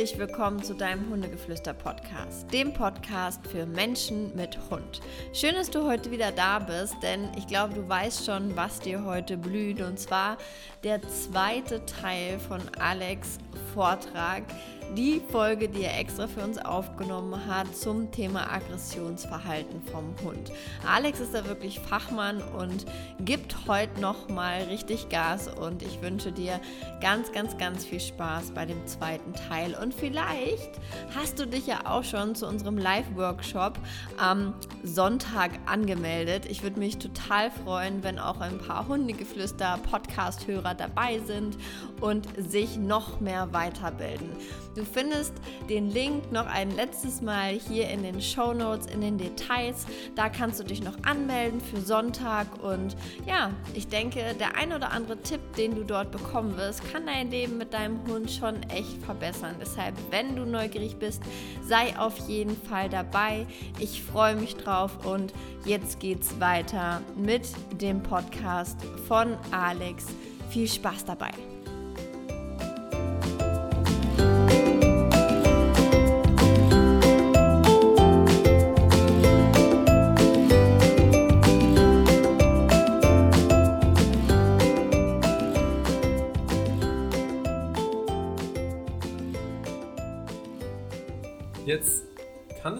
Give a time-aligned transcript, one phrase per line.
[0.00, 5.02] Herzlich willkommen zu deinem Hundegeflüster-Podcast, dem Podcast für Menschen mit Hund.
[5.34, 9.04] Schön, dass du heute wieder da bist, denn ich glaube, du weißt schon, was dir
[9.04, 9.82] heute blüht.
[9.82, 10.38] Und zwar
[10.84, 13.36] der zweite Teil von Alex
[13.74, 14.44] Vortrag
[14.96, 20.50] die Folge, die er extra für uns aufgenommen hat zum Thema Aggressionsverhalten vom Hund.
[20.86, 22.86] Alex ist da wirklich Fachmann und
[23.20, 26.60] gibt heute noch mal richtig Gas und ich wünsche dir
[27.00, 29.76] ganz, ganz, ganz viel Spaß bei dem zweiten Teil.
[29.80, 30.70] Und vielleicht
[31.14, 33.78] hast du dich ja auch schon zu unserem Live-Workshop
[34.16, 36.46] am Sonntag angemeldet.
[36.46, 41.56] Ich würde mich total freuen, wenn auch ein paar Hundegeflüster-Podcast-Hörer dabei sind
[42.00, 44.30] und sich noch mehr weiterbilden.
[44.74, 45.34] Du findest
[45.68, 49.86] den Link noch ein letztes Mal hier in den Show Notes, in den Details.
[50.14, 52.46] Da kannst du dich noch anmelden für Sonntag.
[52.62, 52.96] Und
[53.26, 57.30] ja, ich denke, der ein oder andere Tipp, den du dort bekommen wirst, kann dein
[57.30, 59.56] Leben mit deinem Hund schon echt verbessern.
[59.60, 61.22] Deshalb, wenn du neugierig bist,
[61.62, 63.46] sei auf jeden Fall dabei.
[63.78, 65.32] Ich freue mich drauf und
[65.64, 67.48] jetzt geht's weiter mit
[67.80, 70.06] dem Podcast von Alex.
[70.50, 71.59] Viel Spaß dabei!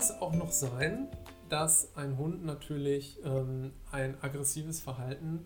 [0.00, 1.08] Es auch noch sein,
[1.50, 5.44] dass ein Hund natürlich ähm, ein aggressives Verhalten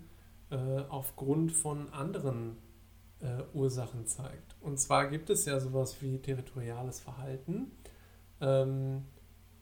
[0.50, 0.56] äh,
[0.88, 2.56] aufgrund von anderen
[3.20, 4.54] äh, Ursachen zeigt.
[4.60, 7.72] Und zwar gibt es ja sowas wie territoriales Verhalten.
[8.40, 9.02] Ähm,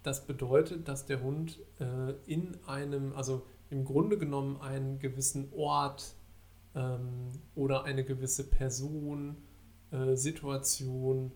[0.03, 6.17] das bedeutet, dass der Hund äh, in einem, also im Grunde genommen einen gewissen Ort
[6.75, 9.37] ähm, oder eine gewisse Person,
[9.91, 11.33] äh, Situation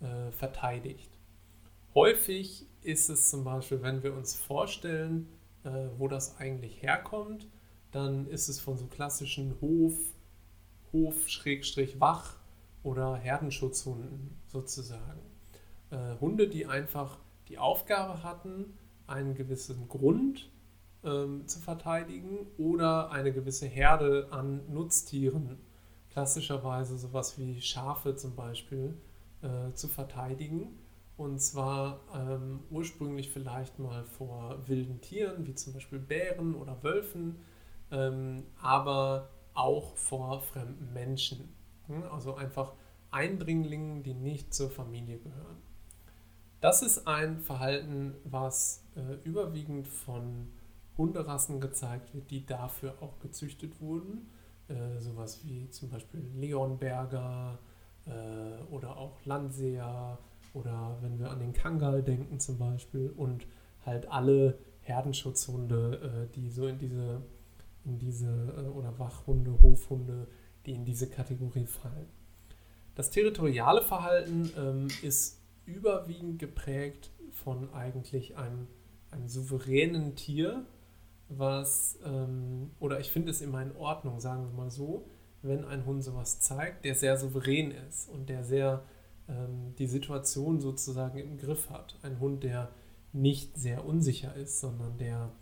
[0.00, 1.10] äh, verteidigt.
[1.94, 5.28] Häufig ist es zum Beispiel, wenn wir uns vorstellen,
[5.64, 7.48] äh, wo das eigentlich herkommt,
[7.90, 9.94] dann ist es von so klassischen Hof,
[10.92, 12.36] Hof-Wach
[12.82, 15.20] oder Herdenschutzhunden sozusagen.
[15.90, 20.50] Äh, Hunde, die einfach die Aufgabe hatten, einen gewissen Grund
[21.04, 25.58] ähm, zu verteidigen oder eine gewisse Herde an Nutztieren,
[26.10, 28.96] klassischerweise sowas wie Schafe zum Beispiel,
[29.42, 30.78] äh, zu verteidigen
[31.16, 37.36] und zwar ähm, ursprünglich vielleicht mal vor wilden Tieren, wie zum Beispiel Bären oder Wölfen,
[37.90, 41.54] ähm, aber auch vor fremden Menschen.
[41.86, 42.02] Hm?
[42.12, 42.74] Also einfach
[43.10, 45.62] Eindringlingen, die nicht zur Familie gehören.
[46.60, 50.48] Das ist ein Verhalten, was äh, überwiegend von
[50.98, 54.28] Hunderassen gezeigt wird, die dafür auch gezüchtet wurden.
[54.68, 57.58] Äh, sowas wie zum Beispiel Leonberger
[58.06, 60.18] äh, oder auch Landseer
[60.56, 63.46] oder wenn wir an den Kangal denken zum Beispiel und
[63.84, 67.22] halt alle Herdenschutzhunde, äh, die so in diese,
[67.84, 70.26] in diese äh, oder Wachhunde, Hofhunde,
[70.64, 72.08] die in diese Kategorie fallen.
[72.94, 78.66] Das territoriale Verhalten ähm, ist überwiegend geprägt von eigentlich einem,
[79.10, 80.64] einem souveränen Tier,
[81.28, 85.06] was, ähm, oder ich finde es immer in Ordnung, sagen wir mal so,
[85.42, 88.82] wenn ein Hund sowas zeigt, der sehr souverän ist und der sehr
[89.78, 91.98] die Situation sozusagen im Griff hat.
[92.02, 92.70] Ein Hund, der
[93.12, 95.32] nicht sehr unsicher ist, sondern der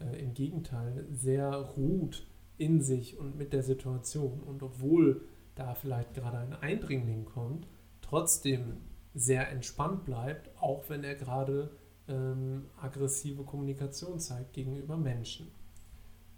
[0.00, 2.26] äh, im Gegenteil sehr ruht
[2.56, 4.40] in sich und mit der Situation.
[4.40, 5.22] Und obwohl
[5.54, 7.66] da vielleicht gerade ein Eindringling kommt,
[8.00, 8.78] trotzdem
[9.14, 11.70] sehr entspannt bleibt, auch wenn er gerade
[12.08, 15.50] ähm, aggressive Kommunikation zeigt gegenüber Menschen.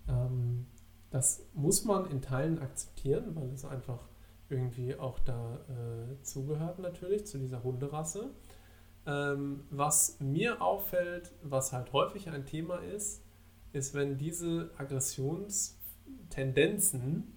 [0.09, 0.67] Ähm,
[1.11, 4.10] das muss man in Teilen akzeptieren, weil es einfach
[4.51, 8.31] irgendwie auch da äh, zugehört natürlich, zu dieser Hunderasse.
[9.07, 13.23] Ähm, was mir auffällt, was halt häufig ein Thema ist,
[13.73, 17.33] ist, wenn diese Aggressionstendenzen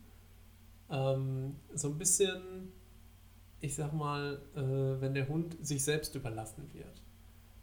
[0.90, 2.74] ähm, so ein bisschen,
[3.62, 7.04] ich sag mal, äh, wenn der Hund sich selbst überlassen wird.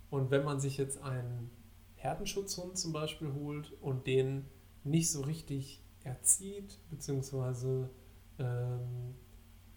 [0.08, 1.50] Und wenn man sich jetzt einen
[1.96, 4.46] Herdenschutzhund zum Beispiel holt und den
[4.82, 7.90] nicht so richtig erzieht, beziehungsweise
[8.38, 9.14] ähm,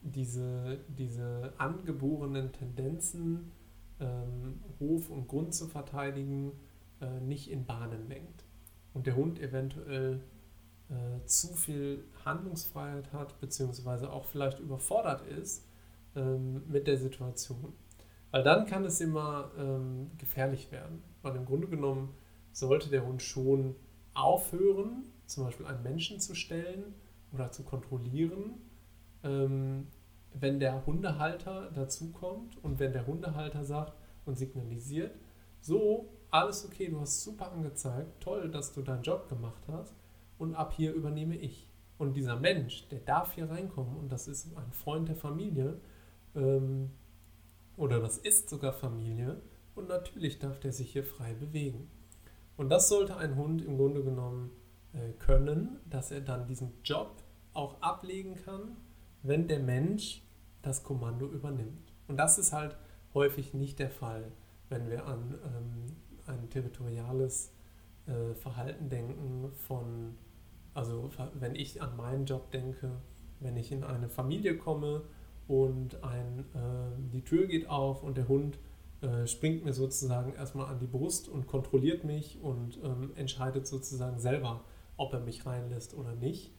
[0.03, 3.51] diese, diese angeborenen Tendenzen,
[3.99, 6.51] ähm, Hof und Grund zu verteidigen,
[7.01, 8.43] äh, nicht in Bahnen lenkt.
[8.93, 10.21] Und der Hund eventuell
[10.89, 15.67] äh, zu viel Handlungsfreiheit hat, beziehungsweise auch vielleicht überfordert ist
[16.15, 17.73] ähm, mit der Situation.
[18.31, 21.01] Weil dann kann es immer ähm, gefährlich werden.
[21.21, 22.13] Weil im Grunde genommen
[22.51, 23.75] sollte der Hund schon
[24.13, 26.93] aufhören, zum Beispiel einen Menschen zu stellen
[27.31, 28.55] oder zu kontrollieren
[29.23, 29.87] ähm,
[30.39, 33.93] wenn der Hundehalter dazukommt und wenn der Hundehalter sagt
[34.25, 35.15] und signalisiert,
[35.61, 39.95] so, alles okay, du hast super angezeigt, toll, dass du deinen Job gemacht hast
[40.37, 41.67] und ab hier übernehme ich.
[41.97, 45.79] Und dieser Mensch, der darf hier reinkommen und das ist ein Freund der Familie
[46.35, 46.89] ähm,
[47.77, 49.41] oder das ist sogar Familie
[49.75, 51.89] und natürlich darf der sich hier frei bewegen.
[52.57, 54.51] Und das sollte ein Hund im Grunde genommen
[54.93, 58.75] äh, können, dass er dann diesen Job auch ablegen kann,
[59.23, 60.21] wenn der Mensch
[60.61, 61.93] das Kommando übernimmt.
[62.07, 62.77] Und das ist halt
[63.13, 64.31] häufig nicht der Fall,
[64.69, 65.95] wenn wir an ähm,
[66.27, 67.53] ein territoriales
[68.05, 70.15] äh, Verhalten denken von,
[70.73, 72.91] also wenn ich an meinen Job denke,
[73.39, 75.03] wenn ich in eine Familie komme
[75.47, 78.57] und ein, äh, die Tür geht auf und der Hund
[79.01, 84.19] äh, springt mir sozusagen erstmal an die Brust und kontrolliert mich und ähm, entscheidet sozusagen
[84.19, 84.63] selber,
[84.97, 86.53] ob er mich reinlässt oder nicht.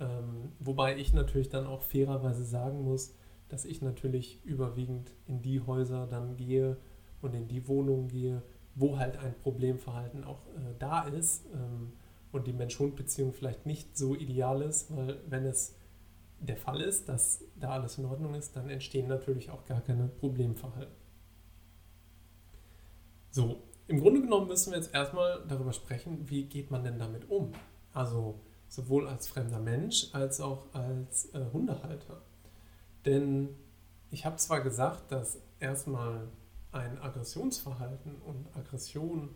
[0.00, 3.14] Ähm, wobei ich natürlich dann auch fairerweise sagen muss,
[3.48, 6.78] dass ich natürlich überwiegend in die Häuser dann gehe
[7.20, 8.42] und in die Wohnungen gehe,
[8.74, 11.92] wo halt ein Problemverhalten auch äh, da ist ähm,
[12.32, 15.74] und die Mensch-Hund-Beziehung vielleicht nicht so ideal ist, weil wenn es
[16.38, 20.06] der Fall ist, dass da alles in Ordnung ist, dann entstehen natürlich auch gar keine
[20.08, 20.94] Problemverhalten.
[23.30, 27.28] So, im Grunde genommen müssen wir jetzt erstmal darüber sprechen, wie geht man denn damit
[27.28, 27.52] um?
[27.92, 32.22] Also sowohl als fremder Mensch als auch als äh, Hundehalter.
[33.04, 33.50] Denn
[34.10, 36.28] ich habe zwar gesagt, dass erstmal
[36.72, 39.34] ein Aggressionsverhalten und Aggression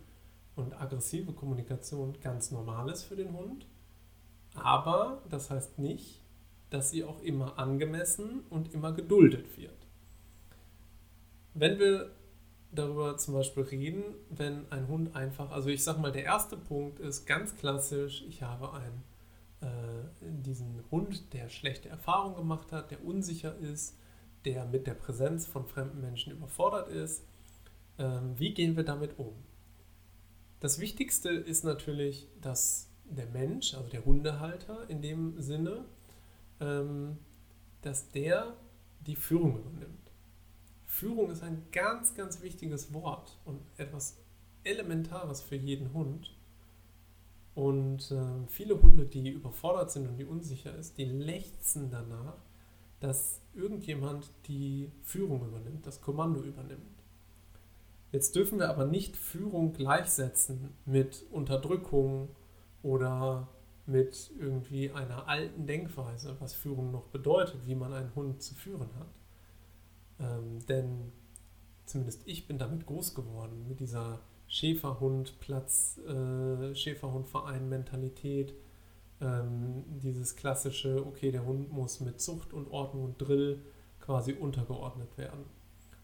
[0.55, 3.67] und aggressive Kommunikation ganz normal ist für den Hund,
[4.53, 6.21] aber das heißt nicht,
[6.69, 9.75] dass sie auch immer angemessen und immer geduldet wird.
[11.53, 12.11] Wenn wir
[12.71, 16.99] darüber zum Beispiel reden, wenn ein Hund einfach, also ich sag mal, der erste Punkt
[16.99, 18.91] ist ganz klassisch, ich habe äh,
[20.21, 23.97] diesen Hund, der schlechte Erfahrungen gemacht hat, der unsicher ist,
[24.45, 27.23] der mit der Präsenz von fremden Menschen überfordert ist.
[27.97, 29.33] Ähm, wie gehen wir damit um?
[30.59, 35.85] Das Wichtigste ist natürlich, dass der Mensch, also der Hundehalter in dem Sinne,
[36.59, 37.17] ähm,
[37.81, 38.55] dass der
[39.05, 40.11] die Führung übernimmt.
[40.85, 44.17] Führung ist ein ganz, ganz wichtiges Wort und etwas
[44.63, 46.34] Elementares für jeden Hund.
[47.55, 52.35] Und äh, viele Hunde, die überfordert sind und die unsicher ist, die lechzen danach,
[52.99, 57.03] dass irgendjemand die Führung übernimmt, das Kommando übernimmt.
[58.11, 62.29] Jetzt dürfen wir aber nicht Führung gleichsetzen mit Unterdrückung
[62.83, 63.47] oder
[63.85, 68.89] mit irgendwie einer alten Denkweise, was Führung noch bedeutet, wie man einen Hund zu führen
[68.99, 69.07] hat.
[70.19, 71.11] Ähm, denn
[71.85, 78.53] zumindest ich bin damit groß geworden, mit dieser Schäferhund-Platz, äh, Schäferhund-Verein-Mentalität.
[79.21, 83.61] Ähm, dieses klassische, okay, der Hund muss mit Zucht und Ordnung und Drill
[83.99, 85.45] quasi untergeordnet werden.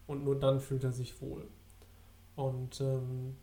[0.06, 1.46] Und nur dann fühlt er sich wohl.
[2.34, 3.36] Und ähm,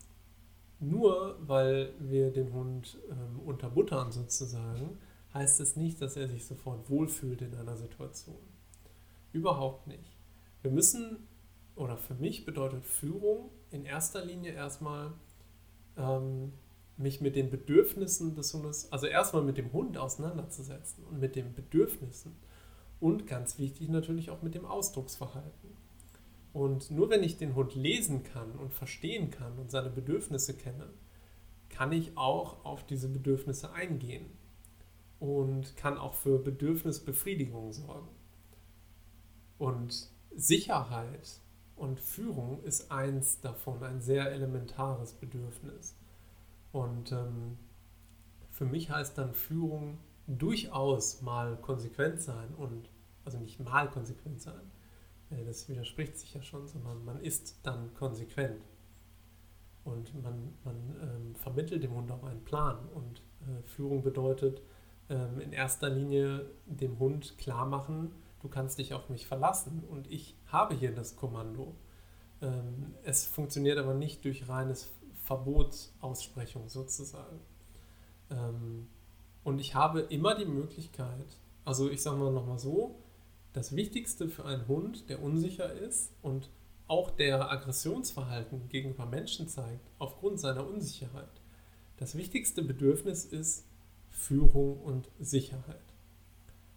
[0.79, 4.97] nur weil wir den Hund ähm, unterbuttern sozusagen,
[5.33, 8.39] heißt es nicht, dass er sich sofort wohlfühlt in einer Situation.
[9.31, 10.17] Überhaupt nicht.
[10.61, 11.27] Wir müssen,
[11.79, 15.13] oder für mich bedeutet Führung in erster Linie erstmal
[15.97, 16.51] ähm,
[16.97, 21.53] mich mit den Bedürfnissen des Hundes, also erstmal mit dem Hund auseinanderzusetzen und mit den
[21.53, 22.35] Bedürfnissen
[22.99, 25.69] und ganz wichtig natürlich auch mit dem Ausdrucksverhalten.
[26.51, 30.89] Und nur wenn ich den Hund lesen kann und verstehen kann und seine Bedürfnisse kenne,
[31.69, 34.25] kann ich auch auf diese Bedürfnisse eingehen
[35.21, 38.09] und kann auch für Bedürfnisbefriedigung sorgen.
[39.57, 41.39] Und Sicherheit
[41.79, 45.95] und Führung ist eins davon, ein sehr elementares Bedürfnis.
[46.71, 47.57] Und ähm,
[48.51, 52.89] für mich heißt dann Führung durchaus mal konsequent sein und,
[53.25, 54.71] also nicht mal konsequent sein,
[55.31, 58.61] äh, das widerspricht sich ja schon, sondern man ist dann konsequent.
[59.85, 62.77] Und man, man ähm, vermittelt dem Hund auch einen Plan.
[62.93, 64.61] Und äh, Führung bedeutet
[65.09, 70.09] ähm, in erster Linie dem Hund klar machen, du kannst dich auf mich verlassen und
[70.11, 71.75] ich habe hier das Kommando.
[72.41, 74.89] Ähm, es funktioniert aber nicht durch reines
[75.25, 77.39] Verbotsaussprechung sozusagen.
[78.31, 78.87] Ähm,
[79.43, 82.95] und ich habe immer die Möglichkeit, also ich sage mal nochmal so,
[83.53, 86.49] das Wichtigste für einen Hund, der unsicher ist und
[86.87, 91.41] auch der Aggressionsverhalten gegenüber Menschen zeigt, aufgrund seiner Unsicherheit,
[91.97, 93.65] das wichtigste Bedürfnis ist
[94.09, 95.88] Führung und Sicherheit.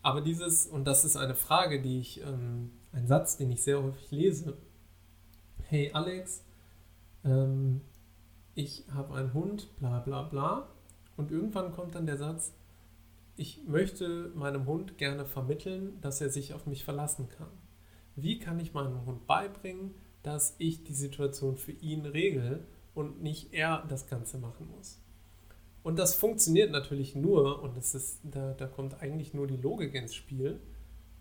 [0.03, 3.83] Aber dieses, und das ist eine Frage, die ich, ähm, ein Satz, den ich sehr
[3.83, 4.57] häufig lese.
[5.69, 6.45] Hey Alex,
[7.25, 7.81] ähm,
[8.55, 10.69] ich habe einen Hund, bla bla bla.
[11.17, 12.53] Und irgendwann kommt dann der Satz,
[13.37, 17.49] ich möchte meinem Hund gerne vermitteln, dass er sich auf mich verlassen kann.
[18.15, 23.55] wie kann ich meinem Hund beibringen, dass ich die Situation für ihn regel und nicht
[23.55, 25.01] er das Ganze machen muss.
[25.83, 29.95] Und das funktioniert natürlich nur, und das ist, da, da kommt eigentlich nur die Logik
[29.95, 30.61] ins Spiel,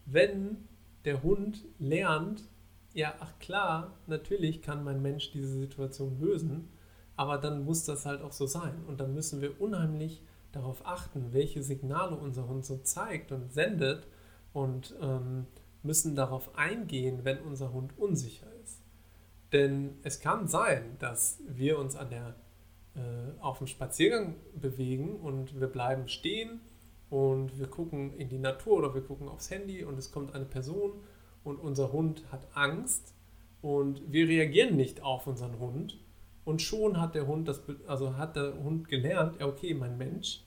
[0.06, 0.68] wenn
[1.06, 2.48] der Hund lernt,
[2.94, 6.70] ja, ach klar, natürlich kann mein Mensch diese Situation lösen,
[7.16, 8.84] aber dann muss das halt auch so sein.
[8.88, 14.08] Und dann müssen wir unheimlich darauf achten, welche Signale unser Hund so zeigt und sendet
[14.54, 15.48] und ähm,
[15.84, 18.82] müssen darauf eingehen, wenn unser Hund unsicher ist.
[19.54, 22.36] Denn es kann sein, dass wir uns an der,
[23.40, 26.60] auf dem Spaziergang bewegen und wir bleiben stehen
[27.10, 30.46] und wir gucken in die Natur oder wir gucken aufs Handy und es kommt eine
[30.46, 30.94] Person
[31.44, 33.14] und unser Hund hat Angst
[33.62, 36.00] und wir reagieren nicht auf unseren Hund
[36.44, 40.44] und schon hat der Hund das also hat der Hund gelernt, ja okay, mein Mensch,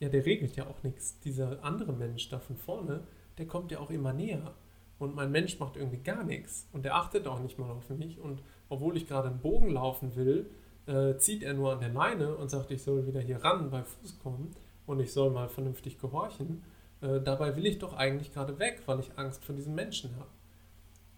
[0.00, 1.20] ja der regelt ja auch nichts.
[1.20, 3.06] Dieser andere Mensch da von vorne,
[3.38, 4.54] der kommt ja auch immer näher
[4.98, 8.20] und mein Mensch macht irgendwie gar nichts und der achtet auch nicht mal auf mich
[8.20, 10.50] und obwohl ich gerade einen Bogen laufen will,
[10.86, 13.82] äh, zieht er nur an der Leine und sagt, ich soll wieder hier ran bei
[13.82, 14.54] Fuß kommen
[14.86, 16.62] und ich soll mal vernünftig gehorchen.
[17.00, 20.30] Äh, dabei will ich doch eigentlich gerade weg, weil ich Angst vor diesem Menschen habe.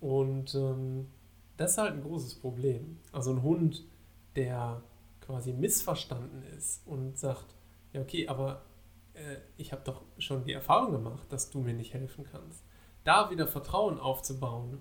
[0.00, 1.06] Und ähm,
[1.56, 2.98] das ist halt ein großes Problem.
[3.12, 3.84] Also ein Hund,
[4.36, 4.82] der
[5.20, 7.54] quasi missverstanden ist und sagt,
[7.92, 8.62] ja okay, aber
[9.14, 12.64] äh, ich habe doch schon die Erfahrung gemacht, dass du mir nicht helfen kannst.
[13.04, 14.80] Da wieder Vertrauen aufzubauen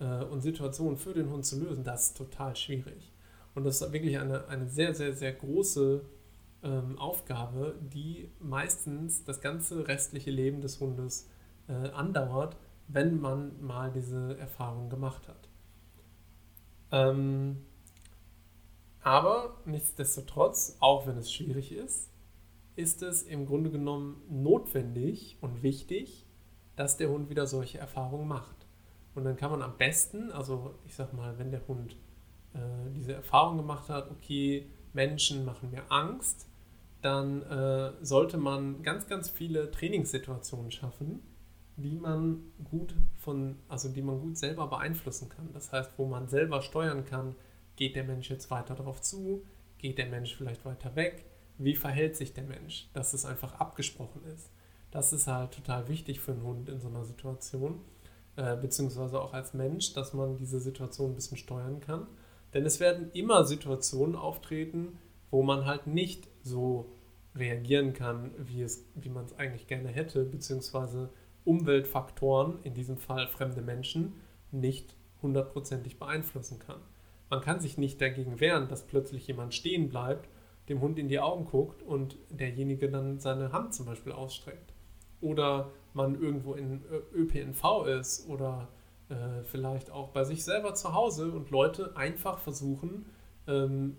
[0.00, 3.12] äh, und Situationen für den Hund zu lösen, das ist total schwierig.
[3.56, 6.04] Und das ist wirklich eine, eine sehr, sehr, sehr große
[6.62, 11.30] ähm, Aufgabe, die meistens das ganze restliche Leben des Hundes
[11.66, 15.48] äh, andauert, wenn man mal diese Erfahrung gemacht hat.
[16.92, 17.64] Ähm,
[19.00, 22.10] aber nichtsdestotrotz, auch wenn es schwierig ist,
[22.74, 26.26] ist es im Grunde genommen notwendig und wichtig,
[26.76, 28.66] dass der Hund wieder solche Erfahrungen macht.
[29.14, 31.96] Und dann kann man am besten, also ich sag mal, wenn der Hund
[32.56, 36.48] äh, diese Erfahrung gemacht hat, okay, Menschen machen mir Angst,
[37.02, 41.22] dann äh, sollte man ganz, ganz viele Trainingssituationen schaffen,
[41.76, 45.52] die man gut von, also die man gut selber beeinflussen kann.
[45.52, 47.36] Das heißt, wo man selber steuern kann,
[47.76, 49.44] geht der Mensch jetzt weiter darauf zu,
[49.78, 51.26] geht der Mensch vielleicht weiter weg,
[51.58, 54.50] wie verhält sich der Mensch, dass es einfach abgesprochen ist.
[54.90, 57.80] Das ist halt total wichtig für einen Hund in so einer Situation,
[58.36, 62.06] äh, beziehungsweise auch als Mensch, dass man diese Situation ein bisschen steuern kann.
[62.54, 64.98] Denn es werden immer Situationen auftreten,
[65.30, 66.90] wo man halt nicht so
[67.34, 71.10] reagieren kann, wie, es, wie man es eigentlich gerne hätte, beziehungsweise
[71.44, 74.14] Umweltfaktoren, in diesem Fall fremde Menschen,
[74.50, 76.80] nicht hundertprozentig beeinflussen kann.
[77.30, 80.28] Man kann sich nicht dagegen wehren, dass plötzlich jemand stehen bleibt,
[80.68, 84.72] dem Hund in die Augen guckt und derjenige dann seine Hand zum Beispiel ausstreckt.
[85.20, 88.68] Oder man irgendwo in ÖPNV ist oder
[89.08, 93.06] äh, vielleicht auch bei sich selber zu Hause und Leute einfach versuchen,
[93.46, 93.96] ähm,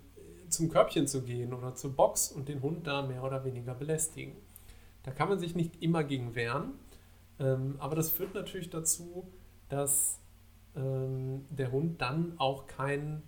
[0.48, 4.36] zum Körbchen zu gehen oder zur Box und den Hund da mehr oder weniger belästigen.
[5.02, 6.72] Da kann man sich nicht immer gegen wehren,
[7.38, 9.26] ähm, aber das führt natürlich dazu,
[9.68, 10.20] dass
[10.76, 13.22] ähm, der Hund dann auch kein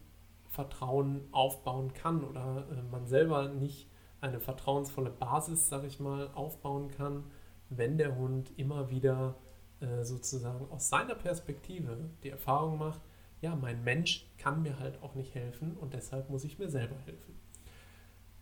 [0.48, 3.88] Vertrauen aufbauen kann oder äh, man selber nicht
[4.20, 7.24] eine vertrauensvolle Basis, sag ich mal, aufbauen kann,
[7.70, 9.36] wenn der Hund immer wieder
[9.80, 13.00] äh, sozusagen aus seiner Perspektive die Erfahrung macht,
[13.40, 16.96] ja, mein Mensch kann mir halt auch nicht helfen und deshalb muss ich mir selber
[17.06, 17.34] helfen.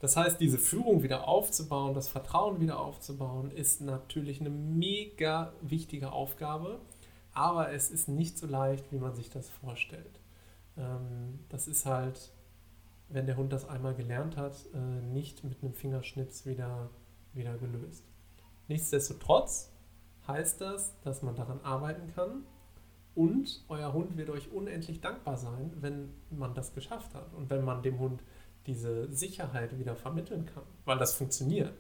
[0.00, 6.12] Das heißt, diese Führung wieder aufzubauen, das Vertrauen wieder aufzubauen, ist natürlich eine mega wichtige
[6.12, 6.80] Aufgabe,
[7.33, 10.21] aber es ist nicht so leicht, wie man sich das vorstellt.
[10.76, 12.33] Ähm, das ist halt,
[13.09, 16.90] wenn der Hund das einmal gelernt hat, äh, nicht mit einem Fingerschnips wieder,
[17.33, 18.04] wieder gelöst.
[18.68, 19.73] Nichtsdestotrotz
[20.28, 22.44] heißt das, dass man daran arbeiten kann
[23.14, 27.64] und euer Hund wird euch unendlich dankbar sein, wenn man das geschafft hat und wenn
[27.64, 28.23] man dem Hund
[28.66, 31.73] diese Sicherheit wieder vermitteln kann, weil das funktioniert.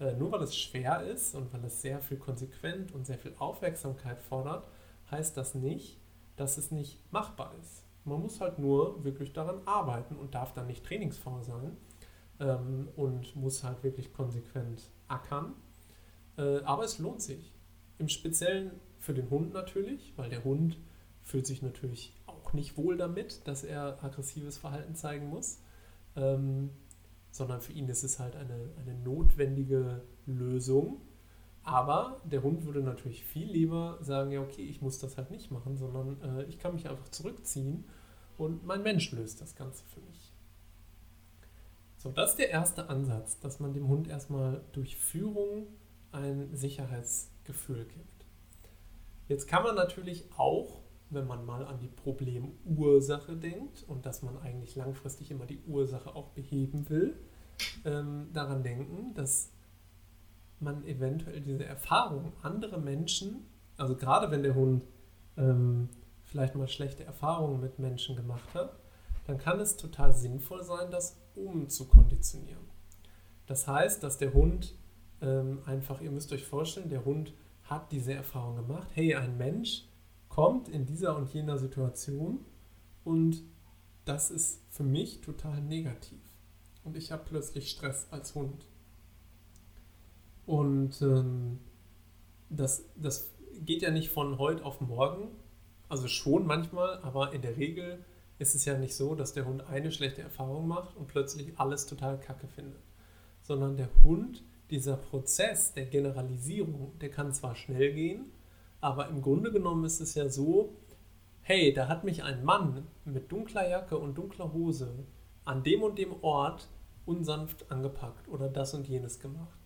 [0.00, 3.32] Äh, nur weil es schwer ist und weil es sehr viel konsequent und sehr viel
[3.38, 4.66] Aufmerksamkeit fordert,
[5.10, 6.00] heißt das nicht,
[6.36, 7.84] dass es nicht machbar ist.
[8.04, 11.76] Man muss halt nur wirklich daran arbeiten und darf dann nicht trainingsfaul sein
[12.40, 15.54] ähm, und muss halt wirklich konsequent ackern.
[16.36, 17.53] Äh, aber es lohnt sich.
[17.98, 20.78] Im Speziellen für den Hund natürlich, weil der Hund
[21.22, 25.60] fühlt sich natürlich auch nicht wohl damit, dass er aggressives Verhalten zeigen muss,
[26.16, 26.70] ähm,
[27.30, 31.00] sondern für ihn ist es halt eine, eine notwendige Lösung.
[31.62, 35.50] Aber der Hund würde natürlich viel lieber sagen, ja okay, ich muss das halt nicht
[35.50, 37.84] machen, sondern äh, ich kann mich einfach zurückziehen
[38.36, 40.32] und mein Mensch löst das Ganze für mich.
[41.96, 45.68] So, das ist der erste Ansatz, dass man dem Hund erstmal durch Führung
[46.12, 46.54] ein
[47.44, 48.26] Sicherheitsgefühl gibt.
[49.28, 54.36] Jetzt kann man natürlich auch wenn man mal an die Problemursache denkt und dass man
[54.38, 57.14] eigentlich langfristig immer die Ursache auch beheben will,
[57.84, 59.52] ähm, daran denken, dass
[60.58, 63.46] man eventuell diese Erfahrung andere Menschen,
[63.76, 64.82] also gerade wenn der Hund
[65.36, 65.88] ähm,
[66.24, 68.76] vielleicht mal schlechte Erfahrungen mit Menschen gemacht hat,
[69.26, 72.64] dann kann es total sinnvoll sein, das umzukonditionieren.
[73.46, 74.74] Das heißt, dass der Hund
[75.24, 77.32] ähm, einfach, ihr müsst euch vorstellen, der Hund
[77.64, 79.84] hat diese Erfahrung gemacht, hey, ein Mensch
[80.28, 82.40] kommt in dieser und jener Situation
[83.04, 83.42] und
[84.04, 86.20] das ist für mich total negativ.
[86.84, 88.66] Und ich habe plötzlich Stress als Hund.
[90.44, 91.58] Und ähm,
[92.50, 93.32] das, das
[93.64, 95.28] geht ja nicht von heute auf morgen,
[95.88, 98.04] also schon manchmal, aber in der Regel
[98.38, 101.86] ist es ja nicht so, dass der Hund eine schlechte Erfahrung macht und plötzlich alles
[101.86, 102.82] total kacke findet.
[103.42, 108.32] Sondern der Hund, dieser Prozess der Generalisierung, der kann zwar schnell gehen,
[108.80, 110.76] aber im Grunde genommen ist es ja so,
[111.42, 115.06] hey, da hat mich ein Mann mit dunkler Jacke und dunkler Hose
[115.44, 116.68] an dem und dem Ort
[117.06, 119.58] unsanft angepackt oder das und jenes gemacht.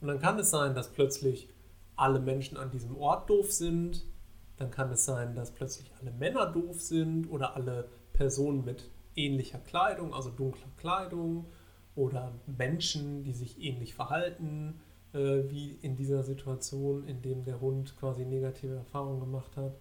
[0.00, 1.48] Und dann kann es sein, dass plötzlich
[1.96, 4.06] alle Menschen an diesem Ort doof sind,
[4.56, 9.58] dann kann es sein, dass plötzlich alle Männer doof sind oder alle Personen mit ähnlicher
[9.58, 11.46] Kleidung, also dunkler Kleidung
[11.98, 14.80] oder Menschen, die sich ähnlich verhalten
[15.12, 15.18] äh,
[15.50, 19.80] wie in dieser Situation, in dem der Hund quasi negative Erfahrungen gemacht hat.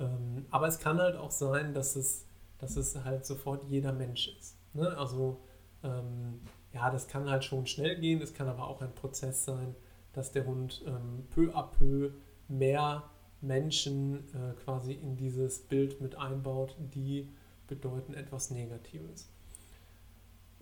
[0.00, 2.26] Ähm, aber es kann halt auch sein, dass es,
[2.58, 4.56] dass es halt sofort jeder Mensch ist.
[4.74, 4.88] Ne?
[4.98, 5.38] Also
[5.84, 6.40] ähm,
[6.72, 9.76] ja, das kann halt schon schnell gehen, es kann aber auch ein Prozess sein,
[10.14, 12.10] dass der Hund ähm, peu à peu
[12.48, 13.04] mehr
[13.40, 17.28] Menschen äh, quasi in dieses Bild mit einbaut, die
[17.68, 19.28] bedeuten etwas Negatives.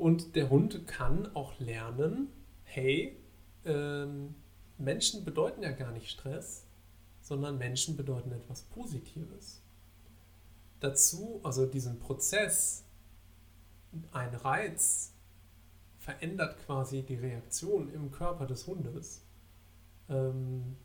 [0.00, 2.28] Und der Hund kann auch lernen,
[2.64, 3.18] hey,
[3.66, 4.34] ähm,
[4.78, 6.64] Menschen bedeuten ja gar nicht Stress,
[7.20, 9.60] sondern Menschen bedeuten etwas Positives.
[10.80, 12.82] Dazu, also diesen Prozess,
[14.12, 15.12] ein Reiz
[15.98, 19.20] verändert quasi die Reaktion im Körper des Hundes.
[20.08, 20.78] Ähm,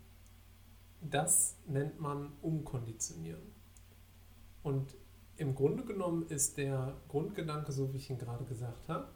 [1.00, 3.54] das nennt man Umkonditionieren.
[4.62, 4.94] Und
[5.38, 9.08] im Grunde genommen ist der Grundgedanke, so wie ich ihn gerade gesagt habe,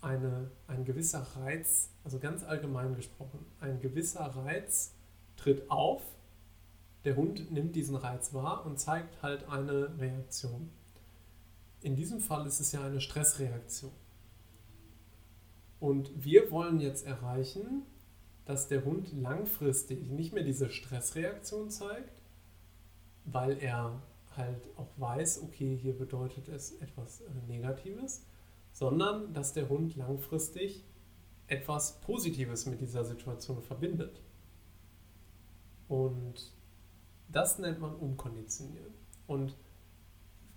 [0.00, 4.94] eine, ein gewisser Reiz, also ganz allgemein gesprochen, ein gewisser Reiz
[5.36, 6.02] tritt auf,
[7.04, 10.70] der Hund nimmt diesen Reiz wahr und zeigt halt eine Reaktion.
[11.80, 13.92] In diesem Fall ist es ja eine Stressreaktion.
[15.80, 17.82] Und wir wollen jetzt erreichen,
[18.44, 22.22] dass der Hund langfristig nicht mehr diese Stressreaktion zeigt,
[23.24, 24.02] weil er
[24.38, 28.24] halt auch weiß, okay, hier bedeutet es etwas äh, Negatives,
[28.72, 30.84] sondern dass der Hund langfristig
[31.48, 34.20] etwas Positives mit dieser Situation verbindet.
[35.88, 36.52] Und
[37.28, 38.92] das nennt man Umkonditionieren.
[39.26, 39.56] Und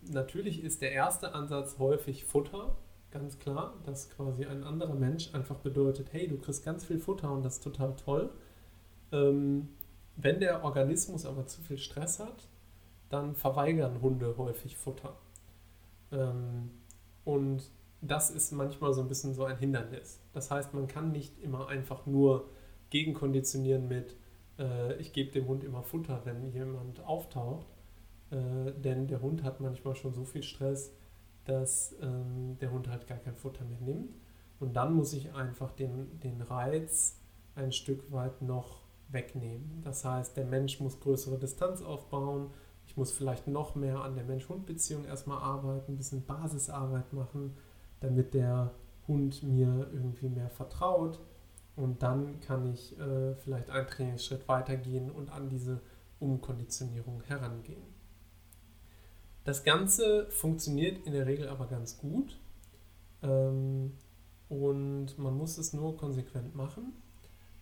[0.02, 2.78] natürlich ist der erste Ansatz häufig Futter,
[3.12, 7.32] ganz klar, dass quasi ein anderer Mensch einfach bedeutet, hey, du kriegst ganz viel Futter
[7.32, 8.30] und das ist total toll.
[9.12, 9.70] Ähm,
[10.16, 12.48] wenn der Organismus aber zu viel Stress hat,
[13.12, 15.16] dann verweigern Hunde häufig Futter.
[16.12, 16.72] Ähm,
[17.24, 17.64] und
[18.02, 20.20] das ist manchmal so ein bisschen so ein Hindernis.
[20.34, 22.50] Das heißt, man kann nicht immer einfach nur
[22.90, 24.16] gegenkonditionieren mit,
[24.58, 27.68] äh, ich gebe dem Hund immer Futter, wenn jemand auftaucht,
[28.32, 30.94] äh, denn der Hund hat manchmal schon so viel Stress,
[31.46, 34.16] dass ähm, der Hund halt gar kein Futter mehr nimmt.
[34.60, 37.20] Und dann muss ich einfach den, den Reiz
[37.56, 39.82] ein Stück weit noch wegnehmen.
[39.84, 42.52] Das heißt, der Mensch muss größere Distanz aufbauen.
[42.92, 47.56] Ich muss vielleicht noch mehr an der Mensch-Hund-Beziehung erstmal arbeiten, ein bisschen Basisarbeit machen,
[48.02, 48.72] damit der
[49.08, 51.18] Hund mir irgendwie mehr vertraut.
[51.78, 55.80] Und dann kann ich äh, vielleicht einen Trainingsschritt weitergehen und an diese
[56.20, 57.82] Umkonditionierung herangehen.
[59.46, 62.42] Das Ganze funktioniert in der Regel aber ganz gut
[63.24, 63.94] ähm,
[64.50, 66.92] und man muss es nur konsequent machen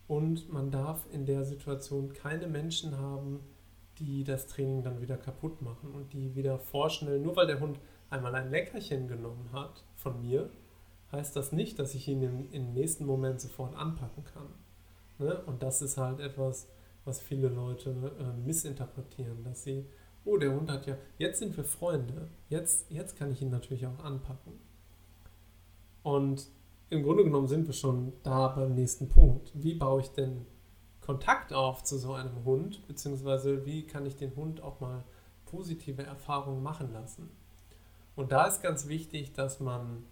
[0.08, 3.38] und man darf in der Situation keine Menschen haben,
[4.00, 7.78] die das Training dann wieder kaputt machen und die wieder vorschnell, nur weil der Hund
[8.08, 10.50] einmal ein Leckerchen genommen hat von mir,
[11.12, 14.48] heißt das nicht, dass ich ihn im, im nächsten Moment sofort anpacken kann.
[15.18, 15.40] Ne?
[15.46, 16.68] Und das ist halt etwas,
[17.04, 19.86] was viele Leute äh, missinterpretieren, dass sie
[20.24, 23.86] oh, der Hund hat ja, jetzt sind wir Freunde, jetzt, jetzt kann ich ihn natürlich
[23.86, 24.52] auch anpacken.
[26.02, 26.48] Und
[26.90, 29.52] im Grunde genommen sind wir schon da beim nächsten Punkt.
[29.54, 30.46] Wie baue ich denn
[31.10, 35.02] Kontakt auf zu so einem Hund, beziehungsweise wie kann ich den Hund auch mal
[35.44, 37.28] positive Erfahrungen machen lassen?
[38.14, 40.04] Und da ist ganz wichtig, dass man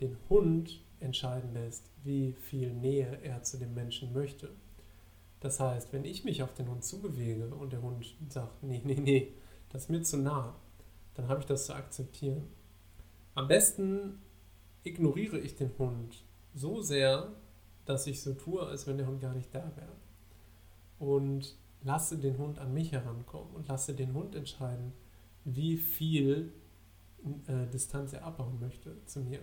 [0.00, 4.50] den Hund entscheiden lässt, wie viel Nähe er zu dem Menschen möchte.
[5.38, 8.98] Das heißt, wenn ich mich auf den Hund zubewege und der Hund sagt, nee, nee,
[9.00, 9.32] nee,
[9.68, 10.56] das ist mir zu nah,
[11.14, 12.48] dann habe ich das zu akzeptieren.
[13.36, 14.18] Am besten
[14.82, 17.28] ignoriere ich den Hund so sehr,
[17.84, 20.09] dass ich so tue, als wenn der Hund gar nicht da wäre.
[21.00, 24.92] Und lasse den Hund an mich herankommen und lasse den Hund entscheiden,
[25.44, 26.52] wie viel
[27.46, 29.40] äh, Distanz er abbauen möchte zu mir.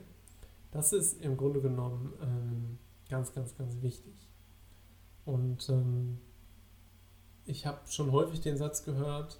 [0.72, 2.78] Das ist im Grunde genommen ähm,
[3.10, 4.30] ganz, ganz, ganz wichtig.
[5.26, 6.20] Und ähm,
[7.46, 9.40] ich habe schon häufig den Satz gehört,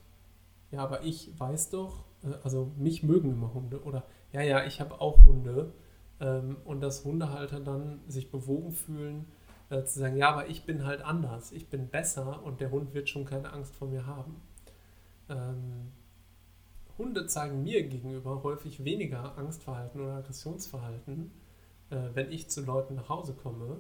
[0.72, 4.04] ja, aber ich weiß doch, äh, also mich mögen immer Hunde oder
[4.34, 5.74] ja, ja, ich habe auch Hunde
[6.20, 9.26] ähm, und dass Hundehalter dann sich bewogen fühlen,
[9.70, 12.94] äh, zu sagen, ja, aber ich bin halt anders, ich bin besser und der Hund
[12.94, 14.42] wird schon keine Angst vor mir haben.
[15.30, 15.92] Ähm,
[16.98, 21.32] Hunde zeigen mir gegenüber häufig weniger Angstverhalten oder Aggressionsverhalten,
[21.90, 23.78] äh, wenn ich zu Leuten nach Hause komme,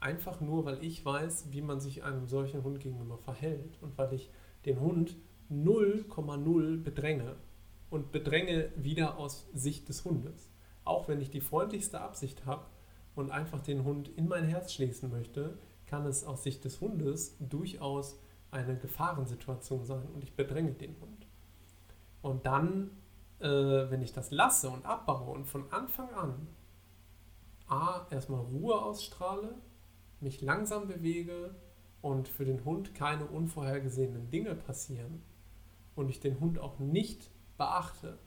[0.00, 4.12] einfach nur, weil ich weiß, wie man sich einem solchen Hund gegenüber verhält und weil
[4.14, 4.30] ich
[4.64, 5.16] den Hund
[5.50, 7.36] 0,0 bedränge
[7.88, 10.50] und bedränge wieder aus Sicht des Hundes.
[10.84, 12.64] Auch wenn ich die freundlichste Absicht habe
[13.16, 17.36] und einfach den Hund in mein Herz schließen möchte, kann es aus Sicht des Hundes
[17.40, 21.26] durchaus eine Gefahrensituation sein und ich bedränge den Hund.
[22.22, 22.90] Und dann,
[23.40, 26.46] äh, wenn ich das lasse und abbaue und von Anfang an
[27.68, 29.54] A, erstmal Ruhe ausstrahle,
[30.20, 31.54] mich langsam bewege
[32.00, 35.22] und für den Hund keine unvorhergesehenen Dinge passieren
[35.94, 38.18] und ich den Hund auch nicht beachte,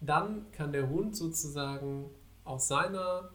[0.00, 2.10] dann kann der Hund sozusagen
[2.44, 3.30] aus seiner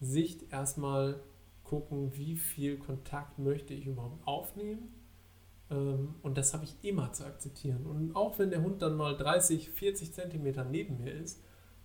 [0.00, 1.20] Sicht erstmal
[1.62, 4.92] gucken, wie viel Kontakt möchte ich überhaupt aufnehmen.
[5.70, 7.86] Ähm, und das habe ich immer zu akzeptieren.
[7.86, 11.42] Und auch wenn der Hund dann mal 30, 40 Zentimeter neben mir ist,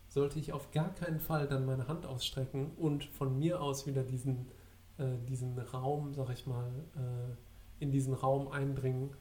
[0.07, 4.03] sollte ich auf gar keinen Fall dann meine Hand ausstrecken und von mir aus wieder
[4.03, 4.47] diesen,
[4.97, 9.11] äh, diesen Raum, sag ich mal, äh, in diesen Raum eindringen,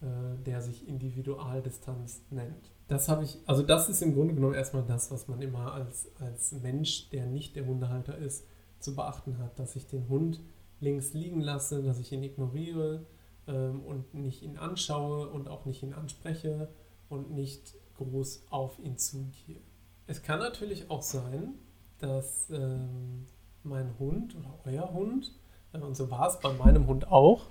[0.00, 0.06] äh,
[0.44, 2.73] der sich Individualdistanz nennt.
[2.88, 6.10] Das habe ich, also das ist im Grunde genommen erstmal das, was man immer als,
[6.18, 8.46] als Mensch, der nicht der Hundehalter ist,
[8.78, 10.40] zu beachten hat, dass ich den Hund
[10.80, 13.06] links liegen lasse, dass ich ihn ignoriere
[13.46, 16.68] ähm, und nicht ihn anschaue und auch nicht ihn anspreche
[17.08, 19.60] und nicht groß auf ihn zugehe.
[20.06, 21.54] Es kann natürlich auch sein,
[21.98, 23.24] dass ähm,
[23.62, 25.32] mein Hund oder euer Hund,
[25.72, 27.46] äh, und so war es bei meinem Hund auch,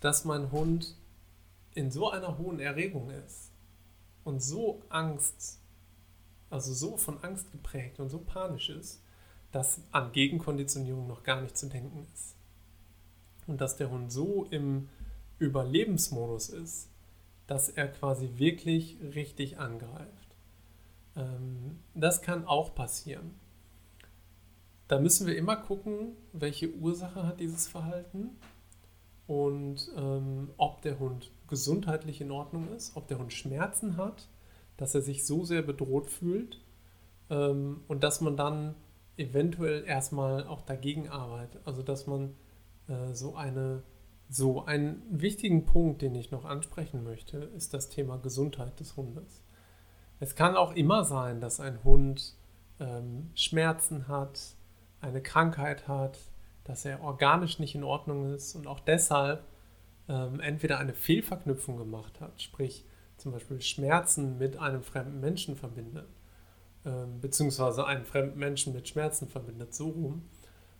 [0.00, 0.96] dass mein Hund
[1.74, 3.52] in so einer hohen Erregung ist
[4.28, 5.58] und so Angst,
[6.50, 9.02] also so von Angst geprägt und so panisch ist,
[9.52, 12.36] dass an Gegenkonditionierung noch gar nicht zu denken ist.
[13.46, 14.90] Und dass der Hund so im
[15.38, 16.90] Überlebensmodus ist,
[17.46, 20.36] dass er quasi wirklich richtig angreift.
[21.16, 23.34] Ähm, das kann auch passieren.
[24.88, 28.36] Da müssen wir immer gucken, welche Ursache hat dieses Verhalten
[29.26, 34.28] und ähm, ob der Hund gesundheitlich in Ordnung ist, ob der Hund Schmerzen hat,
[34.76, 36.60] dass er sich so sehr bedroht fühlt
[37.30, 38.74] ähm, und dass man dann
[39.16, 41.60] eventuell erstmal auch dagegen arbeitet.
[41.64, 42.34] Also dass man
[42.88, 43.82] äh, so eine
[44.30, 49.42] so einen wichtigen Punkt, den ich noch ansprechen möchte, ist das Thema Gesundheit des Hundes.
[50.20, 52.34] Es kann auch immer sein, dass ein Hund
[52.78, 54.54] ähm, Schmerzen hat,
[55.00, 56.18] eine Krankheit hat,
[56.64, 59.44] dass er organisch nicht in Ordnung ist und auch deshalb
[60.08, 62.84] ähm, entweder eine Fehlverknüpfung gemacht hat, sprich
[63.16, 66.08] zum Beispiel Schmerzen mit einem fremden Menschen verbindet,
[66.84, 70.22] ähm, beziehungsweise einen fremden Menschen mit Schmerzen verbindet, so rum,